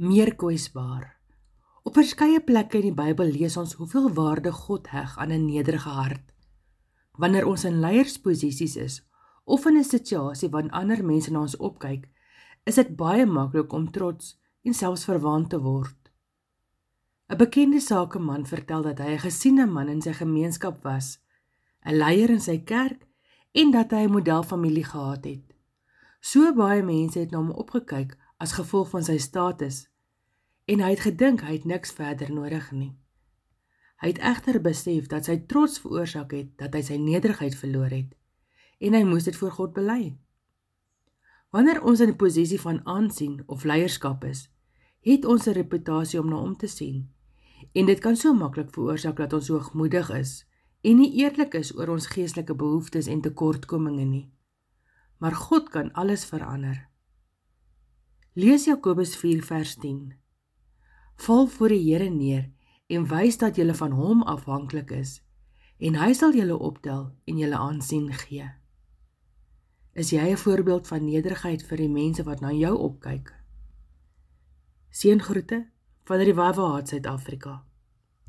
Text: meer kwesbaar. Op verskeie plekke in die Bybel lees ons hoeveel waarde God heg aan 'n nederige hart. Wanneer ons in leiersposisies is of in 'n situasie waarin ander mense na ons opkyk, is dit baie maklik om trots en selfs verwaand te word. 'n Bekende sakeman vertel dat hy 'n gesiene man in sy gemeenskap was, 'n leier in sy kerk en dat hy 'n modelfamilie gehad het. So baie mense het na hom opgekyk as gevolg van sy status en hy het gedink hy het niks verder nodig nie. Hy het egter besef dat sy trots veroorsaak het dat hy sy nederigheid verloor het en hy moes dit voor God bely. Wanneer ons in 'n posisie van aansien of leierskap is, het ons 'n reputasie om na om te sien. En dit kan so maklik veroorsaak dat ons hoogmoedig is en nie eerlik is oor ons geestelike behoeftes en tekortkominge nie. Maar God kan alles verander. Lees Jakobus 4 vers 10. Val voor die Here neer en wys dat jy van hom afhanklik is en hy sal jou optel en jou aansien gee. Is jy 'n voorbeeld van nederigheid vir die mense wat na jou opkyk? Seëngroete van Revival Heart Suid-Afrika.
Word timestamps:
meer 0.00 0.32
kwesbaar. 0.34 1.10
Op 1.84 1.92
verskeie 1.92 2.40
plekke 2.40 2.78
in 2.78 2.86
die 2.86 2.96
Bybel 2.96 3.34
lees 3.34 3.58
ons 3.60 3.74
hoeveel 3.76 4.06
waarde 4.16 4.48
God 4.52 4.86
heg 4.88 5.16
aan 5.20 5.32
'n 5.32 5.44
nederige 5.44 5.88
hart. 5.88 6.32
Wanneer 7.18 7.46
ons 7.46 7.64
in 7.64 7.80
leiersposisies 7.80 8.76
is 8.76 9.02
of 9.44 9.66
in 9.66 9.76
'n 9.76 9.84
situasie 9.84 10.48
waarin 10.48 10.70
ander 10.70 11.04
mense 11.04 11.30
na 11.30 11.40
ons 11.40 11.56
opkyk, 11.56 12.08
is 12.64 12.74
dit 12.74 12.96
baie 12.96 13.26
maklik 13.26 13.72
om 13.72 13.90
trots 13.90 14.40
en 14.62 14.74
selfs 14.74 15.04
verwaand 15.04 15.50
te 15.50 15.60
word. 15.60 16.10
'n 17.28 17.36
Bekende 17.36 17.80
sakeman 17.80 18.46
vertel 18.46 18.82
dat 18.82 18.98
hy 18.98 19.12
'n 19.12 19.18
gesiene 19.18 19.66
man 19.66 19.88
in 19.88 20.02
sy 20.02 20.12
gemeenskap 20.12 20.82
was, 20.82 21.18
'n 21.84 21.94
leier 21.94 22.30
in 22.30 22.40
sy 22.40 22.58
kerk 22.58 23.06
en 23.52 23.70
dat 23.70 23.90
hy 23.90 24.04
'n 24.06 24.12
modelfamilie 24.12 24.84
gehad 24.84 25.24
het. 25.24 25.54
So 26.20 26.54
baie 26.54 26.82
mense 26.82 27.18
het 27.18 27.30
na 27.30 27.38
hom 27.38 27.50
opgekyk 27.50 28.16
as 28.40 28.56
gevolg 28.56 28.88
van 28.94 29.04
sy 29.04 29.18
status 29.20 29.84
en 30.70 30.80
hy 30.80 30.94
het 30.94 31.04
gedink 31.04 31.44
hy 31.44 31.58
het 31.58 31.68
niks 31.68 31.92
verder 31.92 32.32
nodig 32.32 32.70
nie. 32.72 32.94
Hy 34.00 34.14
het 34.14 34.22
egter 34.24 34.60
besef 34.64 35.10
dat 35.12 35.28
sy 35.28 35.36
trots 35.50 35.80
veroorsaak 35.82 36.32
het 36.32 36.56
dat 36.60 36.74
hy 36.74 36.80
sy 36.86 36.96
nederigheid 36.96 37.56
verloor 37.58 37.92
het 37.92 38.16
en 38.80 38.96
hy 38.96 39.04
moes 39.04 39.28
dit 39.28 39.36
voor 39.36 39.52
God 39.52 39.76
bely. 39.76 40.16
Wanneer 41.52 41.82
ons 41.84 42.00
in 42.00 42.08
'n 42.08 42.16
posisie 42.16 42.60
van 42.60 42.80
aansien 42.86 43.42
of 43.46 43.64
leierskap 43.64 44.24
is, 44.24 44.48
het 45.00 45.24
ons 45.24 45.46
'n 45.46 45.52
reputasie 45.52 46.20
om 46.20 46.28
na 46.28 46.36
om 46.36 46.56
te 46.56 46.66
sien. 46.66 47.10
En 47.72 47.86
dit 47.86 47.98
kan 47.98 48.16
so 48.16 48.32
maklik 48.32 48.70
veroorsaak 48.72 49.16
dat 49.16 49.32
ons 49.32 49.48
hoogmoedig 49.48 50.10
is 50.10 50.46
en 50.80 50.96
nie 50.96 51.12
eerlik 51.12 51.54
is 51.54 51.76
oor 51.76 51.88
ons 51.88 52.06
geestelike 52.06 52.54
behoeftes 52.54 53.06
en 53.06 53.20
tekortkominge 53.20 54.04
nie. 54.04 54.32
Maar 55.18 55.34
God 55.34 55.68
kan 55.68 55.92
alles 55.92 56.24
verander. 56.24 56.89
Lees 58.40 58.64
Jakobus 58.64 59.16
4 59.16 59.42
vers 59.42 59.74
10. 59.74 60.14
Val 61.16 61.46
voor 61.46 61.68
die 61.68 61.92
Here 61.92 62.08
neer 62.08 62.46
en 62.86 63.02
wys 63.10 63.36
dat 63.36 63.58
jy 63.60 63.66
van 63.76 63.92
hom 63.92 64.22
afhanklik 64.22 64.94
is 64.96 65.18
en 65.76 65.98
hy 66.00 66.14
sal 66.16 66.32
jou 66.32 66.56
optel 66.56 67.02
en 67.28 67.42
jou 67.42 67.50
aansien 67.52 68.06
gee. 68.22 68.46
Is 69.92 70.12
jy 70.16 70.24
'n 70.32 70.40
voorbeeld 70.40 70.88
van 70.88 71.04
nederigheid 71.04 71.66
vir 71.68 71.76
die 71.76 71.92
mense 71.92 72.22
wat 72.22 72.40
na 72.40 72.52
jou 72.52 72.72
opkyk? 72.78 73.28
Seëngroete 74.90 75.66
van 76.04 76.18
Revival 76.18 76.72
Heart 76.72 76.88
Suid-Afrika. 76.88 77.69